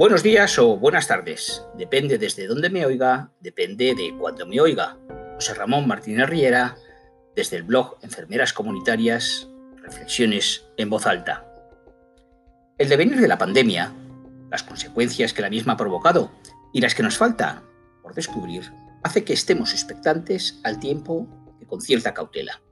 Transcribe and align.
Buenos 0.00 0.22
días 0.22 0.58
o 0.58 0.78
buenas 0.78 1.08
tardes. 1.08 1.62
Depende 1.76 2.16
desde 2.16 2.46
dónde 2.46 2.70
me 2.70 2.86
oiga, 2.86 3.32
depende 3.38 3.94
de 3.94 4.16
cuándo 4.18 4.46
me 4.46 4.58
oiga. 4.58 4.96
José 5.34 5.52
Ramón 5.52 5.86
Martínez 5.86 6.26
Riera, 6.26 6.74
desde 7.36 7.58
el 7.58 7.64
blog 7.64 7.98
Enfermeras 8.00 8.54
Comunitarias, 8.54 9.46
Reflexiones 9.76 10.64
en 10.78 10.88
voz 10.88 11.06
alta. 11.06 11.44
El 12.78 12.88
devenir 12.88 13.20
de 13.20 13.28
la 13.28 13.36
pandemia, 13.36 13.92
las 14.50 14.62
consecuencias 14.62 15.34
que 15.34 15.42
la 15.42 15.50
misma 15.50 15.74
ha 15.74 15.76
provocado 15.76 16.32
y 16.72 16.80
las 16.80 16.94
que 16.94 17.02
nos 17.02 17.18
falta 17.18 17.62
por 18.02 18.14
descubrir, 18.14 18.72
hace 19.02 19.22
que 19.22 19.34
estemos 19.34 19.74
expectantes 19.74 20.60
al 20.64 20.80
tiempo 20.80 21.28
que 21.58 21.66
con 21.66 21.82
cierta 21.82 22.14
cautela. 22.14 22.62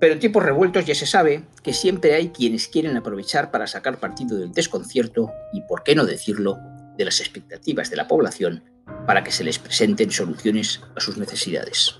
Pero 0.00 0.12
en 0.12 0.20
tiempos 0.20 0.42
revueltos 0.42 0.84
ya 0.86 0.94
se 0.94 1.06
sabe 1.06 1.44
que 1.62 1.72
siempre 1.72 2.14
hay 2.14 2.28
quienes 2.28 2.68
quieren 2.68 2.96
aprovechar 2.96 3.50
para 3.50 3.66
sacar 3.66 3.98
partido 3.98 4.38
del 4.38 4.52
desconcierto 4.52 5.32
y, 5.52 5.62
por 5.62 5.82
qué 5.82 5.94
no 5.94 6.04
decirlo, 6.04 6.58
de 6.96 7.04
las 7.04 7.20
expectativas 7.20 7.90
de 7.90 7.96
la 7.96 8.08
población 8.08 8.64
para 9.06 9.24
que 9.24 9.32
se 9.32 9.44
les 9.44 9.58
presenten 9.58 10.10
soluciones 10.10 10.80
a 10.96 11.00
sus 11.00 11.16
necesidades. 11.16 11.96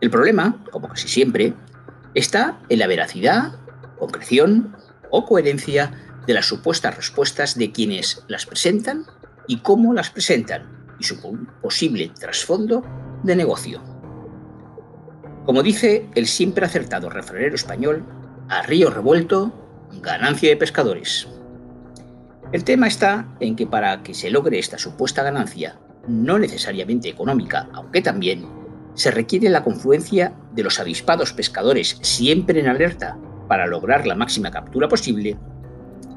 El 0.00 0.10
problema, 0.10 0.64
como 0.70 0.88
casi 0.88 1.08
siempre, 1.08 1.54
está 2.14 2.60
en 2.68 2.78
la 2.78 2.86
veracidad, 2.86 3.54
concreción 3.98 4.76
o 5.10 5.24
coherencia 5.24 5.92
de 6.26 6.34
las 6.34 6.46
supuestas 6.46 6.96
respuestas 6.96 7.56
de 7.56 7.72
quienes 7.72 8.22
las 8.28 8.46
presentan 8.46 9.06
y 9.46 9.58
cómo 9.60 9.94
las 9.94 10.10
presentan 10.10 10.96
y 10.98 11.04
su 11.04 11.20
posible 11.60 12.12
trasfondo 12.18 12.82
de 13.22 13.36
negocio. 13.36 13.93
Como 15.44 15.62
dice 15.62 16.06
el 16.14 16.26
siempre 16.26 16.64
acertado 16.64 17.10
refranero 17.10 17.54
español, 17.54 18.02
a 18.48 18.62
río 18.62 18.90
revuelto, 18.90 19.52
ganancia 20.00 20.48
de 20.48 20.56
pescadores. 20.56 21.28
El 22.52 22.64
tema 22.64 22.86
está 22.86 23.28
en 23.40 23.54
que 23.54 23.66
para 23.66 24.02
que 24.02 24.14
se 24.14 24.30
logre 24.30 24.58
esta 24.58 24.78
supuesta 24.78 25.22
ganancia, 25.22 25.78
no 26.08 26.38
necesariamente 26.38 27.10
económica, 27.10 27.68
aunque 27.74 28.00
también, 28.00 28.46
se 28.94 29.10
requiere 29.10 29.50
la 29.50 29.62
confluencia 29.64 30.32
de 30.54 30.62
los 30.62 30.80
avispados 30.80 31.34
pescadores 31.34 31.98
siempre 32.00 32.60
en 32.60 32.68
alerta 32.68 33.18
para 33.46 33.66
lograr 33.66 34.06
la 34.06 34.14
máxima 34.14 34.50
captura 34.50 34.88
posible, 34.88 35.36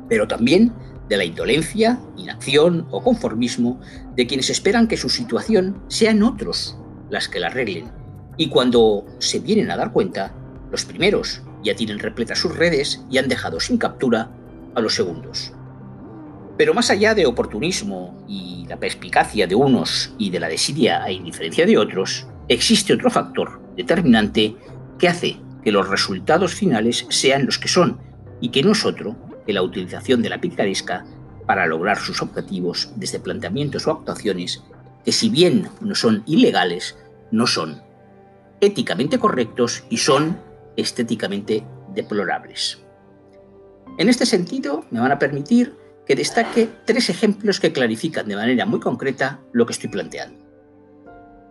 pero 0.07 0.27
también 0.27 0.71
de 1.09 1.17
la 1.17 1.25
indolencia, 1.25 1.99
inacción 2.15 2.87
o 2.91 3.03
conformismo 3.03 3.81
de 4.15 4.25
quienes 4.25 4.49
esperan 4.49 4.87
que 4.87 4.95
su 4.95 5.09
situación 5.09 5.83
sean 5.89 6.23
otros 6.23 6.77
las 7.09 7.27
que 7.27 7.39
la 7.39 7.47
arreglen 7.47 8.06
y 8.37 8.49
cuando 8.49 9.05
se 9.19 9.39
vienen 9.39 9.71
a 9.71 9.77
dar 9.77 9.91
cuenta, 9.91 10.33
los 10.71 10.85
primeros 10.85 11.41
ya 11.63 11.75
tienen 11.75 11.99
repletas 11.99 12.39
sus 12.39 12.55
redes 12.55 13.03
y 13.09 13.17
han 13.17 13.27
dejado 13.27 13.59
sin 13.59 13.77
captura 13.77 14.29
a 14.75 14.81
los 14.81 14.93
segundos. 14.93 15.53
Pero 16.57 16.73
más 16.73 16.89
allá 16.89 17.13
de 17.13 17.25
oportunismo 17.25 18.23
y 18.27 18.65
la 18.67 18.77
perspicacia 18.77 19.47
de 19.47 19.55
unos 19.55 20.13
y 20.17 20.29
de 20.29 20.39
la 20.39 20.49
desidia 20.49 21.03
a 21.03 21.11
indiferencia 21.11 21.65
de 21.65 21.77
otros, 21.77 22.27
existe 22.47 22.93
otro 22.93 23.09
factor 23.09 23.59
determinante 23.75 24.55
que 24.97 25.07
hace 25.07 25.37
que 25.63 25.71
los 25.71 25.87
resultados 25.87 26.53
finales 26.53 27.05
sean 27.09 27.45
los 27.45 27.59
que 27.59 27.67
son 27.67 27.99
y 28.41 28.49
que 28.49 28.63
no 28.63 28.71
es 28.71 28.85
otro 28.85 29.15
que 29.45 29.53
la 29.53 29.61
utilización 29.61 30.21
de 30.21 30.29
la 30.29 30.41
picaresca 30.41 31.05
para 31.45 31.65
lograr 31.65 31.97
sus 31.97 32.21
objetivos 32.21 32.91
desde 32.95 33.19
planteamientos 33.19 33.87
o 33.87 33.91
actuaciones 33.91 34.63
que 35.05 35.11
si 35.11 35.29
bien 35.29 35.69
no 35.79 35.95
son 35.95 36.23
ilegales, 36.25 36.97
no 37.31 37.47
son 37.47 37.81
éticamente 38.61 39.19
correctos 39.19 39.83
y 39.89 39.97
son 39.97 40.39
estéticamente 40.75 41.65
deplorables. 41.93 42.79
En 43.97 44.09
este 44.09 44.25
sentido, 44.25 44.85
me 44.91 44.99
van 44.99 45.11
a 45.11 45.19
permitir 45.19 45.75
que 46.05 46.15
destaque 46.15 46.69
tres 46.85 47.09
ejemplos 47.09 47.59
que 47.59 47.73
clarifican 47.73 48.27
de 48.27 48.35
manera 48.35 48.65
muy 48.65 48.79
concreta 48.79 49.41
lo 49.51 49.65
que 49.65 49.73
estoy 49.73 49.89
planteando. 49.89 50.45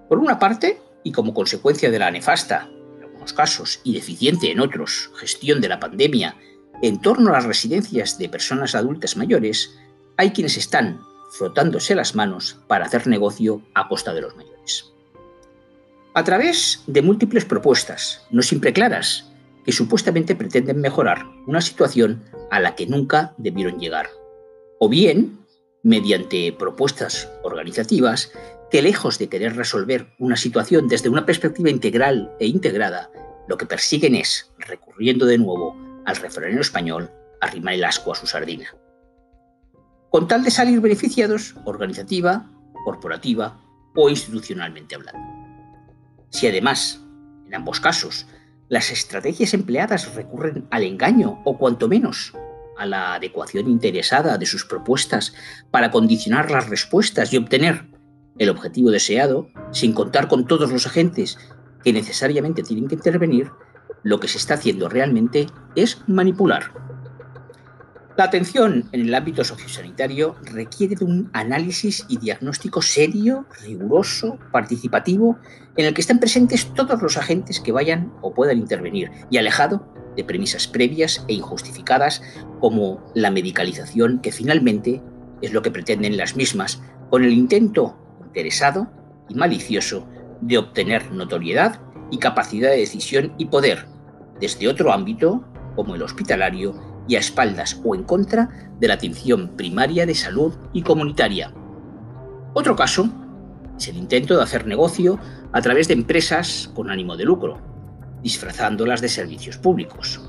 Por 0.09 0.19
una 0.19 0.39
parte, 0.39 0.81
y 1.03 1.13
como 1.13 1.35
consecuencia 1.35 1.91
de 1.91 1.99
la 1.99 2.11
nefasta, 2.11 2.69
en 2.97 3.03
algunos 3.03 3.33
casos, 3.33 3.81
y 3.85 3.93
deficiente 3.93 4.51
en 4.51 4.61
otros, 4.61 5.11
gestión 5.17 5.61
de 5.61 5.69
la 5.69 5.81
pandemia 5.81 6.37
en 6.83 7.01
torno 7.01 7.31
a 7.31 7.35
las 7.35 7.45
residencias 7.45 8.19
de 8.19 8.29
personas 8.29 8.75
adultas 8.75 9.17
mayores, 9.17 9.77
hay 10.17 10.31
quienes 10.31 10.57
están 10.57 11.01
frotándose 11.33 11.95
las 11.95 12.15
manos 12.15 12.61
para 12.67 12.87
hacer 12.87 13.07
negocio 13.07 13.63
a 13.75 13.89
costa 13.89 14.15
de 14.15 14.21
los 14.21 14.37
mayores 14.37 14.96
a 16.17 16.25
través 16.25 16.83
de 16.87 17.03
múltiples 17.03 17.45
propuestas, 17.45 18.27
no 18.31 18.41
siempre 18.41 18.73
claras, 18.73 19.31
que 19.67 19.73
supuestamente 19.73 20.35
pretenden 20.35 20.81
mejorar 20.81 21.27
una 21.47 21.61
situación 21.61 22.25
a 22.51 22.59
la 22.59 22.75
que 22.75 22.87
nunca 22.87 23.35
debieron 23.37 23.79
llegar. 23.79 24.09
O 24.81 24.89
bien, 24.89 25.39
mediante 25.83 26.55
propuestas 26.55 27.29
organizativas 27.43 28.33
que 28.71 28.81
lejos 28.81 29.19
de 29.19 29.29
querer 29.29 29.57
resolver 29.57 30.07
una 30.19 30.39
situación 30.39 30.89
desde 30.89 31.11
una 31.11 31.27
perspectiva 31.27 31.69
integral 31.69 32.33
e 32.41 32.47
integrada, 32.47 33.11
lo 33.47 33.59
que 33.59 33.67
persiguen 33.67 34.15
es, 34.15 34.51
recurriendo 34.57 35.27
de 35.27 35.37
nuevo 35.37 35.77
al 36.07 36.17
refranero 36.17 36.63
español, 36.63 37.11
arrimar 37.43 37.75
el 37.75 37.85
asco 37.85 38.13
a 38.13 38.15
su 38.15 38.27
sardina. 38.27 38.75
Con 40.09 40.29
tal 40.29 40.45
de 40.45 40.51
salir 40.51 40.81
beneficiados 40.81 41.57
organizativa, 41.67 42.51
corporativa 42.87 43.61
o 43.95 44.09
institucionalmente 44.09 44.95
hablando. 44.95 45.46
Si 46.31 46.47
además, 46.47 47.01
en 47.47 47.55
ambos 47.55 47.81
casos, 47.81 48.27
las 48.69 48.91
estrategias 48.91 49.55
empleadas 49.55 50.15
recurren 50.15 50.67
al 50.71 50.83
engaño 50.83 51.41
o 51.45 51.57
cuanto 51.57 51.89
menos 51.89 52.33
a 52.77 52.87
la 52.87 53.15
adecuación 53.15 53.69
interesada 53.69 54.39
de 54.39 54.47
sus 54.47 54.65
propuestas 54.65 55.35
para 55.71 55.91
condicionar 55.91 56.51
las 56.51 56.69
respuestas 56.69 57.33
y 57.33 57.37
obtener 57.37 57.87
el 58.39 58.51
objetivo 58.51 58.91
deseado, 58.91 59.49
sin 59.73 59.93
contar 59.93 60.29
con 60.29 60.47
todos 60.47 60.71
los 60.71 60.87
agentes 60.87 61.39
que 61.83 61.93
necesariamente 61.93 62.63
tienen 62.63 62.89
que 62.89 62.97
intervenir, 62.97 63.51
lo 64.03 64.21
que 64.21 64.29
se 64.29 64.39
está 64.39 64.55
haciendo 64.55 64.89
realmente 64.89 65.47
es 65.75 66.03
manipular 66.07 66.73
la 68.17 68.25
atención 68.25 68.89
en 68.93 69.01
el 69.03 69.15
ámbito 69.15 69.45
sociosanitario 69.45 70.37
requiere 70.43 70.97
de 70.97 71.05
un 71.05 71.29
análisis 71.35 72.07
y 72.09 72.17
diagnóstico 72.17 72.81
serio, 72.81 73.47
riguroso, 73.63 74.39
participativo, 74.53 75.39
en 75.77 75.87
el 75.87 75.95
que 75.95 76.01
estén 76.01 76.19
presentes 76.19 76.73
todos 76.75 77.03
los 77.03 77.19
agentes 77.19 77.61
que 77.61 77.73
vayan 77.73 78.13
o 78.23 78.33
puedan 78.33 78.59
intervenir 78.59 79.11
y 79.31 79.37
alejado 79.37 79.87
de 80.17 80.25
premisas 80.25 80.67
previas 80.67 81.27
e 81.29 81.35
injustificadas 81.35 82.23
como 82.59 83.05
la 83.15 83.31
medicalización, 83.31 84.21
que 84.21 84.33
finalmente 84.33 85.03
es 85.43 85.53
lo 85.53 85.61
que 85.61 85.71
pretenden 85.71 86.17
las 86.17 86.37
mismas, 86.37 86.83
con 87.11 87.23
el 87.23 87.33
intento 87.33 87.99
interesado 88.25 88.91
y 89.29 89.35
malicioso 89.35 90.09
de 90.41 90.57
obtener 90.57 91.13
notoriedad 91.13 91.81
y 92.11 92.19
capacidad 92.19 92.71
de 92.71 92.79
decisión 92.79 93.35
y 93.37 93.47
poder 93.47 93.87
desde 94.41 94.69
otro 94.69 94.93
ámbito, 94.93 95.45
como 95.75 95.95
el 95.95 96.03
hospitalario, 96.03 96.75
y 97.09 97.17
a 97.17 97.21
espaldas 97.21 97.81
o 97.85 97.95
en 97.95 98.05
contra 98.05 98.49
de 98.79 98.89
la 98.89 98.95
atención 98.95 99.57
primaria 99.57 100.07
de 100.07 100.15
salud 100.15 100.55
y 100.73 100.83
comunitaria. 100.83 101.53
Otro 102.55 102.75
caso 102.75 103.09
es 103.79 103.89
el 103.89 103.97
intento 103.97 104.37
de 104.37 104.43
hacer 104.43 104.67
negocio 104.67 105.19
a 105.53 105.61
través 105.61 105.89
de 105.89 105.95
empresas 105.95 106.71
con 106.75 106.91
ánimo 106.91 107.17
de 107.17 107.25
lucro, 107.25 107.59
disfrazándolas 108.23 109.01
de 109.01 109.09
servicios 109.09 109.59
públicos. 109.59 110.21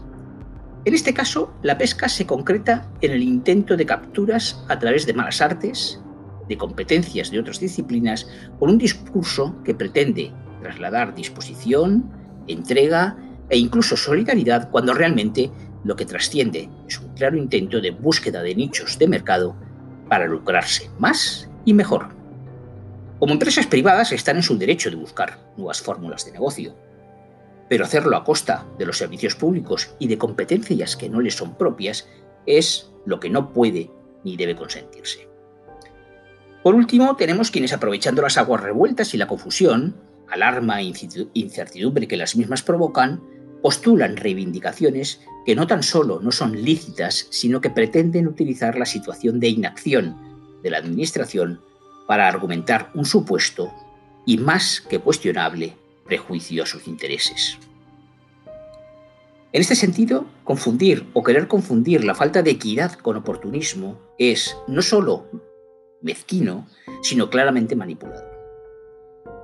En 0.85 0.93
este 0.93 1.13
caso, 1.13 1.53
la 1.63 1.77
pesca 1.77 2.07
se 2.07 2.25
concreta 2.25 2.89
en 3.01 3.11
el 3.11 3.23
intento 3.23 3.75
de 3.75 3.85
capturas 3.85 4.63
a 4.69 4.79
través 4.79 5.05
de 5.05 5.13
malas 5.13 5.41
artes, 5.41 6.01
de 6.47 6.57
competencias 6.57 7.29
de 7.31 7.39
otras 7.39 7.59
disciplinas, 7.59 8.27
con 8.59 8.69
un 8.69 8.77
discurso 8.77 9.55
que 9.63 9.75
pretende 9.75 10.31
trasladar 10.61 11.13
disposición, 11.13 12.09
entrega 12.47 13.17
e 13.49 13.57
incluso 13.57 13.97
solidaridad 13.97 14.69
cuando 14.69 14.93
realmente 14.93 15.51
lo 15.87 15.95
que 15.95 16.05
trasciende 16.05 16.69
es 16.87 16.99
un 16.99 17.13
claro 17.15 17.37
intento 17.37 17.79
de 17.79 17.91
búsqueda 17.91 18.41
de 18.43 18.53
nichos 18.53 18.99
de 18.99 19.07
mercado 19.07 19.55
para 20.09 20.27
lucrarse 20.27 20.91
más 20.99 21.49
y 21.63 21.73
mejor. 21.73 22.09
Como 23.19 23.33
empresas 23.33 23.67
privadas 23.67 24.11
están 24.11 24.35
en 24.35 24.43
su 24.43 24.57
derecho 24.57 24.89
de 24.89 24.97
buscar 24.97 25.39
nuevas 25.55 25.81
fórmulas 25.81 26.25
de 26.25 26.33
negocio, 26.33 26.75
pero 27.69 27.85
hacerlo 27.85 28.17
a 28.17 28.25
costa 28.25 28.65
de 28.77 28.85
los 28.85 28.97
servicios 28.97 29.35
públicos 29.35 29.95
y 29.97 30.07
de 30.07 30.17
competencias 30.17 30.97
que 30.97 31.09
no 31.09 31.21
les 31.21 31.35
son 31.35 31.57
propias 31.57 32.07
es 32.45 32.91
lo 33.05 33.21
que 33.21 33.29
no 33.29 33.53
puede 33.53 33.89
ni 34.25 34.35
debe 34.35 34.57
consentirse. 34.57 35.27
Por 36.63 36.75
último, 36.75 37.15
tenemos 37.15 37.49
quienes 37.49 37.71
aprovechando 37.71 38.21
las 38.21 38.37
aguas 38.37 38.61
revueltas 38.61 39.13
y 39.13 39.17
la 39.17 39.27
confusión, 39.27 39.95
alarma 40.29 40.81
e 40.81 40.93
incertidumbre 41.33 42.09
que 42.09 42.17
las 42.17 42.35
mismas 42.35 42.61
provocan, 42.61 43.21
postulan 43.61 44.17
reivindicaciones 44.17 45.21
que 45.45 45.55
no 45.55 45.67
tan 45.67 45.83
solo 45.83 46.19
no 46.21 46.31
son 46.31 46.61
lícitas, 46.63 47.27
sino 47.29 47.61
que 47.61 47.69
pretenden 47.69 48.27
utilizar 48.27 48.77
la 48.77 48.85
situación 48.85 49.39
de 49.39 49.47
inacción 49.49 50.15
de 50.61 50.69
la 50.69 50.77
Administración 50.77 51.61
para 52.07 52.27
argumentar 52.27 52.91
un 52.93 53.05
supuesto 53.05 53.73
y 54.25 54.37
más 54.37 54.81
que 54.81 54.99
cuestionable 54.99 55.75
prejuicio 56.05 56.63
a 56.63 56.65
sus 56.65 56.87
intereses. 56.87 57.57
En 59.53 59.61
este 59.61 59.75
sentido, 59.75 60.25
confundir 60.43 61.05
o 61.13 61.23
querer 61.23 61.47
confundir 61.47 62.03
la 62.03 62.15
falta 62.15 62.43
de 62.43 62.51
equidad 62.51 62.93
con 62.93 63.15
oportunismo 63.15 63.99
es 64.17 64.57
no 64.67 64.81
solo 64.81 65.27
mezquino, 66.01 66.67
sino 67.01 67.29
claramente 67.29 67.75
manipulador. 67.75 68.25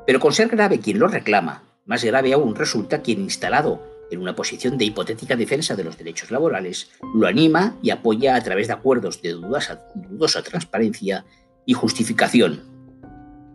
Pero 0.06 0.19
con 0.19 0.33
ser 0.33 0.50
grave 0.50 0.80
quien 0.80 1.00
lo 1.00 1.07
reclama, 1.07 1.63
más 1.86 2.04
grave 2.04 2.33
aún 2.33 2.56
resulta 2.56 3.01
quien 3.01 3.21
instalado 3.21 3.93
en 4.13 4.21
una 4.21 4.36
posición 4.36 4.77
de 4.77 4.86
hipotética 4.86 5.36
defensa 5.36 5.75
de 5.75 5.83
los 5.83 5.98
derechos 5.98 6.31
laborales, 6.31 6.92
lo 7.15 7.27
anima 7.27 7.77
y 7.81 7.89
apoya 7.89 8.36
a 8.36 8.42
través 8.42 8.68
de 8.68 8.74
acuerdos 8.74 9.21
de 9.21 9.31
dudosa, 9.31 10.44
transparencia 10.44 11.25
y 11.65 11.74
justificación, 11.74 12.62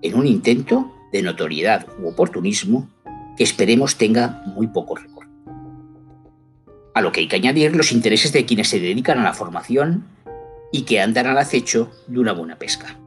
en 0.03 0.15
un 0.15 0.27
intento 0.27 0.93
de 1.13 1.23
notoriedad 1.23 1.87
u 2.01 2.09
oportunismo 2.09 2.89
que 3.37 3.45
esperemos 3.45 3.97
tenga 3.97 4.43
muy 4.47 4.67
poco 4.67 4.97
recorrido. 4.97 5.19
A 6.95 7.01
lo 7.01 7.13
que 7.13 7.21
hay 7.21 7.29
que 7.29 7.37
añadir 7.37 7.77
los 7.77 7.93
intereses 7.93 8.33
de 8.33 8.45
quienes 8.45 8.69
se 8.69 8.81
dedican 8.81 9.19
a 9.21 9.25
la 9.25 9.33
formación 9.33 10.07
y 10.73 10.83
que 10.83 11.01
andan 11.01 11.29
al 11.29 11.39
acecho 11.39 11.91
de 12.09 12.19
una 12.19 12.33
buena 12.33 12.59
pesca. 12.59 12.99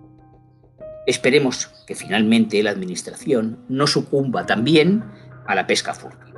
Esperemos 1.05 1.67
que 1.85 1.95
finalmente 1.95 2.63
la 2.63 2.71
Administración 2.71 3.59
no 3.67 3.87
sucumba 3.87 4.45
también 4.45 5.03
a 5.45 5.55
la 5.55 5.67
pesca 5.67 5.93
furtiva. 5.93 6.30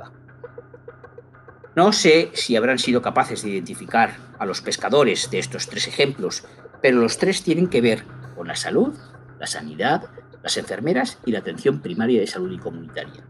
No 1.76 1.92
sé 1.92 2.30
si 2.34 2.54
habrán 2.54 2.78
sido 2.78 3.02
capaces 3.02 3.42
de 3.42 3.50
identificar 3.50 4.16
a 4.38 4.46
los 4.46 4.60
pescadores 4.60 5.30
de 5.30 5.40
estos 5.40 5.68
tres 5.68 5.88
ejemplos, 5.88 6.44
pero 6.80 6.98
los 6.98 7.18
tres 7.18 7.42
tienen 7.42 7.66
que 7.66 7.80
ver 7.80 8.04
con 8.36 8.46
la 8.46 8.54
salud, 8.54 8.94
la 9.40 9.46
sanidad, 9.46 10.08
las 10.42 10.56
enfermeras 10.56 11.18
y 11.26 11.32
la 11.32 11.40
atención 11.40 11.80
primaria 11.80 12.20
de 12.20 12.28
salud 12.28 12.52
y 12.52 12.58
comunitaria. 12.58 13.24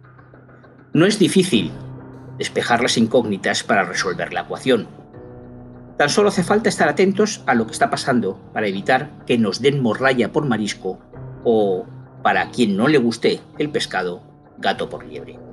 No 0.93 1.06
es 1.06 1.19
difícil 1.19 1.73
despejar 2.37 2.82
las 2.82 2.99
incógnitas 2.99 3.62
para 3.62 3.85
resolver 3.85 4.32
la 4.32 4.43
ecuación. 4.43 4.88
Tan 5.96 6.11
solo 6.11 6.29
hace 6.29 6.43
falta 6.43 6.69
estar 6.69 6.88
atentos 6.88 7.43
a 7.46 7.55
lo 7.55 7.67
que 7.67 7.73
está 7.73 7.88
pasando 7.88 8.38
para 8.52 8.67
evitar 8.67 9.25
que 9.26 9.38
nos 9.38 9.62
den 9.62 9.81
morralla 9.81 10.32
por 10.32 10.44
marisco 10.44 10.99
o, 11.44 11.87
para 12.23 12.50
quien 12.50 12.76
no 12.76 12.88
le 12.88 12.99
guste 12.99 13.41
el 13.58 13.70
pescado, 13.70 14.23
gato 14.58 14.91
por 14.91 15.05
liebre. 15.05 15.44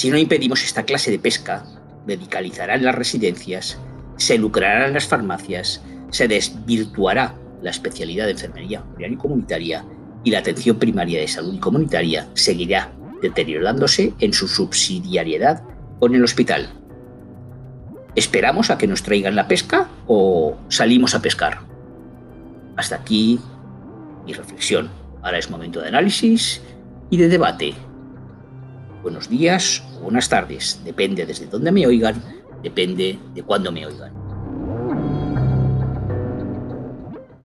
Si 0.00 0.10
no 0.10 0.16
impedimos 0.16 0.64
esta 0.64 0.84
clase 0.84 1.10
de 1.10 1.18
pesca, 1.18 1.62
medicalizarán 2.06 2.82
las 2.82 2.94
residencias, 2.94 3.78
se 4.16 4.38
lucrarán 4.38 4.94
las 4.94 5.06
farmacias, 5.06 5.82
se 6.08 6.26
desvirtuará 6.26 7.34
la 7.60 7.68
especialidad 7.68 8.24
de 8.24 8.30
enfermería 8.30 8.82
y 8.98 9.16
comunitaria 9.16 9.84
y 10.24 10.30
la 10.30 10.38
atención 10.38 10.78
primaria 10.78 11.20
de 11.20 11.28
salud 11.28 11.52
y 11.52 11.58
comunitaria 11.58 12.30
seguirá 12.32 12.90
deteriorándose 13.20 14.14
en 14.20 14.32
su 14.32 14.48
subsidiariedad 14.48 15.64
con 15.98 16.14
el 16.14 16.24
hospital. 16.24 16.70
¿Esperamos 18.16 18.70
a 18.70 18.78
que 18.78 18.86
nos 18.86 19.02
traigan 19.02 19.36
la 19.36 19.48
pesca 19.48 19.90
o 20.06 20.56
salimos 20.70 21.14
a 21.14 21.20
pescar? 21.20 21.58
Hasta 22.74 22.96
aquí 22.96 23.38
mi 24.24 24.32
reflexión. 24.32 24.88
Ahora 25.20 25.36
es 25.36 25.50
momento 25.50 25.82
de 25.82 25.88
análisis 25.88 26.62
y 27.10 27.18
de 27.18 27.28
debate. 27.28 27.74
Buenos 29.02 29.30
días 29.30 29.82
o 29.96 30.02
buenas 30.02 30.28
tardes, 30.28 30.78
depende 30.84 31.24
desde 31.24 31.46
dónde 31.46 31.72
me 31.72 31.86
oigan, 31.86 32.22
depende 32.62 33.18
de 33.34 33.42
cuándo 33.42 33.72
me 33.72 33.86
oigan. 33.86 34.29